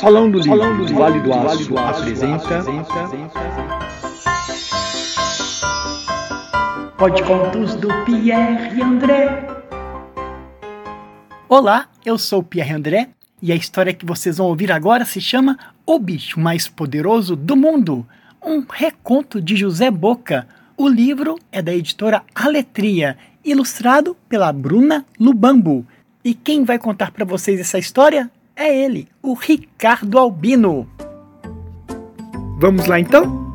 [0.00, 2.64] Salão do Livro, Salão do Vale do Aço, apresenta...
[7.26, 9.46] Contos do Pierre André.
[11.46, 13.10] Olá, eu sou Pierre André
[13.42, 17.54] e a história que vocês vão ouvir agora se chama O Bicho Mais Poderoso do
[17.54, 18.06] Mundo,
[18.42, 20.48] um reconto de José Boca.
[20.78, 25.84] O livro é da editora Aletria, ilustrado pela Bruna Lubambo.
[26.24, 28.30] E quem vai contar para vocês essa história
[28.60, 30.86] é ele, o Ricardo Albino.
[32.58, 33.48] Vamos lá então?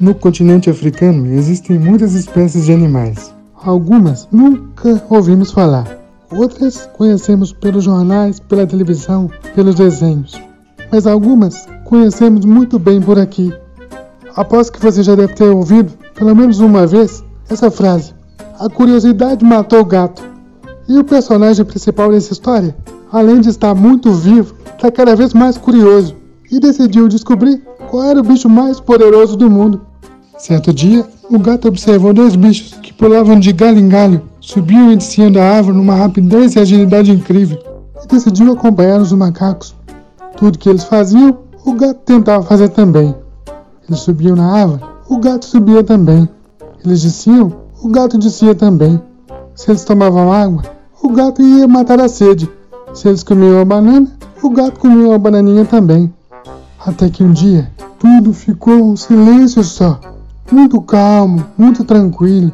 [0.00, 3.34] No continente africano existem muitas espécies de animais.
[3.60, 5.98] Algumas nunca ouvimos falar,
[6.30, 10.40] outras conhecemos pelos jornais, pela televisão, pelos desenhos.
[10.92, 13.52] Mas algumas conhecemos muito bem por aqui.
[14.36, 18.14] Aposto que você já deve ter ouvido, pelo menos uma vez, essa frase:
[18.60, 20.35] A curiosidade matou o gato.
[20.88, 22.76] E o personagem principal dessa história,
[23.10, 26.14] além de estar muito vivo, está cada vez mais curioso
[26.50, 29.80] e decidiu descobrir qual era o bicho mais poderoso do mundo.
[30.38, 34.96] Certo dia, o gato observou dois bichos que pulavam de galho em galho, subiam e
[34.96, 37.58] desciam da árvore numa rapidez e agilidade incrível,
[38.04, 39.74] e decidiu acompanhar os macacos.
[40.36, 43.12] Tudo que eles faziam, o gato tentava fazer também.
[43.88, 46.28] Eles subiam na árvore, o gato subia também.
[46.84, 49.00] Eles desciam, o gato descia também.
[49.54, 50.62] Se eles tomavam água,
[51.06, 52.50] o gato ia matar a sede.
[52.92, 54.08] Se eles comiam a banana,
[54.42, 56.12] o gato comia a bananinha também.
[56.84, 60.00] Até que um dia, tudo ficou um silêncio só.
[60.50, 62.52] Muito calmo, muito tranquilo.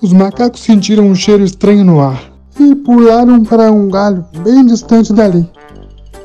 [0.00, 2.18] Os macacos sentiram um cheiro estranho no ar
[2.58, 5.46] e pularam para um galho bem distante dali.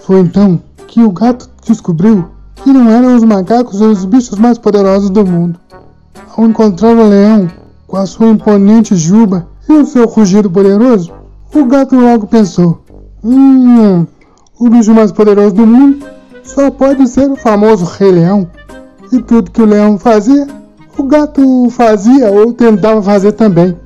[0.06, 2.30] Foi então que o gato descobriu
[2.64, 5.60] que não eram os macacos os bichos mais poderosos do mundo.
[6.34, 7.50] Ao encontrar o leão,
[7.88, 11.21] com a sua imponente juba e o seu rugido poderoso,
[11.54, 12.82] o gato logo pensou:
[13.24, 14.06] Hum,
[14.60, 16.06] o bicho mais poderoso do mundo
[16.44, 18.50] só pode ser o famoso Rei Leão.
[19.12, 20.48] E tudo que o leão fazia,
[20.98, 23.78] o gato fazia ou tentava fazer também.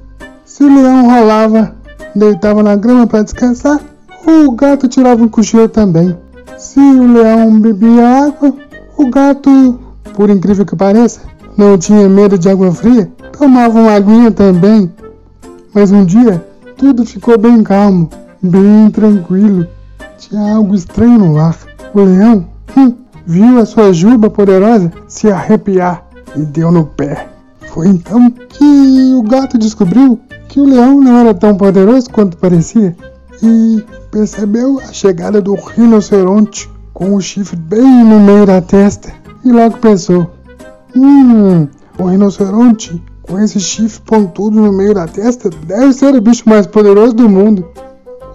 [0.45, 1.75] Se o leão rolava,
[2.15, 3.79] deitava na grama para descansar,
[4.27, 6.15] o gato tirava um cochilo também.
[6.57, 8.53] Se o leão bebia água,
[8.97, 9.79] o gato,
[10.13, 11.21] por incrível que pareça,
[11.57, 14.91] não tinha medo de água fria, tomava uma aguinha também.
[15.73, 16.45] Mas um dia,
[16.77, 18.09] tudo ficou bem calmo,
[18.41, 19.67] bem tranquilo.
[20.17, 21.57] Tinha algo estranho no ar.
[21.93, 22.93] O leão hum,
[23.25, 26.05] viu a sua juba poderosa se arrepiar
[26.35, 27.27] e deu no pé.
[27.73, 32.95] Foi então que o gato descobriu que o leão não era tão poderoso quanto parecia
[33.41, 39.11] e percebeu a chegada do rinoceronte com o chifre bem no meio da testa
[39.43, 40.29] e logo pensou:
[40.95, 41.67] Hum,
[41.99, 46.67] o rinoceronte com esse chifre pontudo no meio da testa, deve ser o bicho mais
[46.67, 47.67] poderoso do mundo.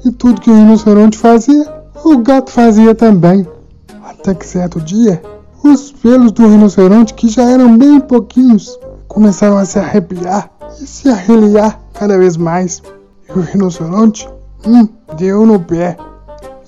[0.05, 1.65] E tudo que o rinoceronte fazia,
[2.05, 3.47] o gato fazia também.
[4.03, 5.23] Até que certo dia,
[5.62, 11.09] os pelos do rinoceronte, que já eram bem pouquinhos, começaram a se arrepiar e se
[11.09, 12.83] arreliar cada vez mais.
[13.28, 14.28] E o rinoceronte,
[14.67, 15.97] hum, deu no pé.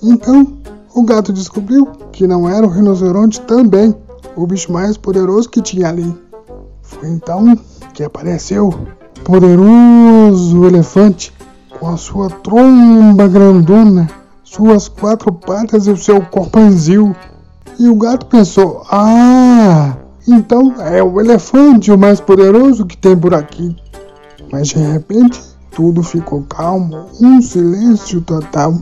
[0.01, 0.47] Então,
[0.93, 3.95] o gato descobriu que não era o rinoceronte também,
[4.35, 6.15] o bicho mais poderoso que tinha ali.
[6.81, 7.57] Foi então
[7.93, 8.73] que apareceu
[9.23, 11.33] poderoso elefante
[11.79, 14.09] com a sua tromba grandona,
[14.43, 17.15] suas quatro patas e o seu corpanzil.
[17.79, 19.95] E o gato pensou: Ah,
[20.27, 23.75] então é o elefante o mais poderoso que tem por aqui.
[24.51, 28.75] Mas de repente tudo ficou calmo, um silêncio total.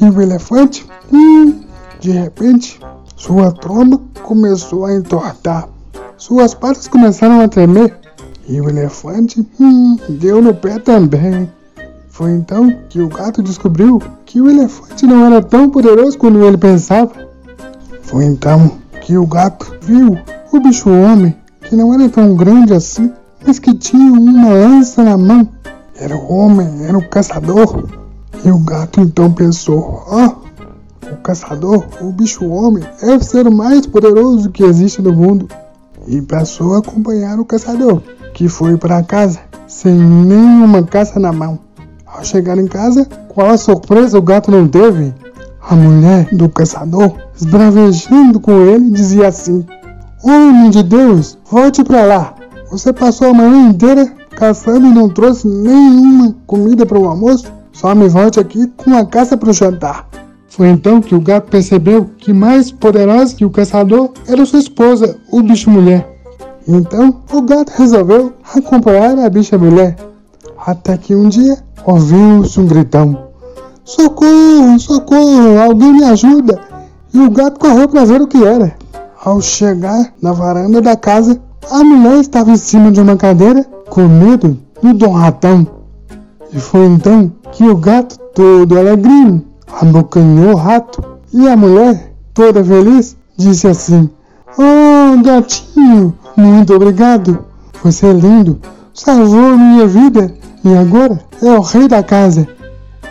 [0.00, 1.60] E o elefante, hum,
[2.00, 2.80] de repente,
[3.14, 5.68] sua tromba começou a entortar.
[6.16, 7.99] Suas patas começaram a tremer
[8.50, 11.48] e o elefante hum, deu no pé também.
[12.08, 16.58] Foi então que o gato descobriu que o elefante não era tão poderoso quanto ele
[16.58, 17.12] pensava.
[18.02, 18.72] Foi então
[19.02, 20.18] que o gato viu
[20.52, 23.12] o bicho homem, que não era tão grande assim,
[23.46, 25.48] mas que tinha uma lança na mão.
[25.94, 27.88] Era o homem, era o caçador.
[28.44, 33.52] E o gato então pensou: ó, oh, o caçador, o bicho homem, deve ser o
[33.52, 35.46] mais poderoso que existe no mundo.
[36.08, 39.40] E passou a acompanhar o caçador que foi para casa
[39.70, 41.58] sem nenhuma caça na mão.
[42.04, 45.14] Ao chegar em casa, qual a surpresa o gato não teve?
[45.62, 49.64] A mulher do caçador, esbravejando com ele, dizia assim:
[50.22, 52.34] Homem de Deus, volte para lá.
[52.70, 57.52] Você passou a manhã inteira caçando e não trouxe nenhuma comida para o almoço?
[57.72, 60.08] Só me volte aqui com a caça para o jantar.
[60.48, 65.16] Foi então que o gato percebeu que mais poderosa que o caçador era sua esposa,
[65.30, 66.09] o bicho mulher.
[66.72, 69.96] Então o gato resolveu acompanhar a bicha mulher.
[70.56, 73.18] Até que um dia ouviu-se um gritão.
[73.84, 76.60] Socorro, socorro, alguém me ajuda!
[77.12, 78.76] E o gato correu para ver o que era.
[79.24, 84.06] Ao chegar na varanda da casa, a mulher estava em cima de uma cadeira com
[84.06, 85.66] medo do Dom Ratão.
[86.52, 89.44] E foi então que o gato, todo alegrinho,
[89.80, 91.02] abocanhou o rato.
[91.32, 94.08] E a mulher, toda feliz, disse assim:
[94.58, 97.44] Oh, gatinho, muito obrigado.
[97.82, 98.60] Você é lindo,
[98.92, 102.46] salvou minha vida e agora é o rei da casa.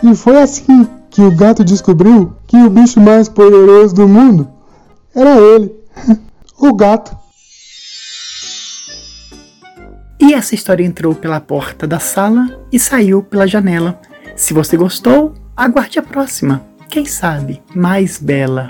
[0.02, 4.48] E foi assim que o gato descobriu que o bicho mais poderoso do mundo
[5.14, 5.74] era ele,
[6.58, 7.16] o gato.
[10.20, 13.98] E essa história entrou pela porta da sala e saiu pela janela.
[14.36, 16.62] Se você gostou, aguarde a próxima.
[16.88, 18.68] Quem sabe mais bela.